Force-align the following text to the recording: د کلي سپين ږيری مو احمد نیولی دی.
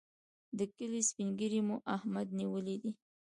د 0.57 0.59
کلي 0.75 1.01
سپين 1.09 1.29
ږيری 1.39 1.61
مو 1.67 1.75
احمد 1.95 2.27
نیولی 2.39 2.75
دی. 2.83 2.91